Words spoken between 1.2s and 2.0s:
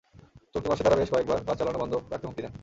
বার বাস চালানো বন্ধ